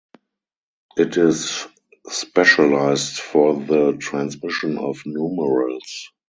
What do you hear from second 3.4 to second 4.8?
the transmission